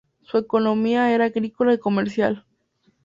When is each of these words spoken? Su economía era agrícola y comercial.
Su 0.23 0.39
economía 0.39 1.13
era 1.13 1.25
agrícola 1.25 1.75
y 1.75 1.77
comercial. 1.77 2.43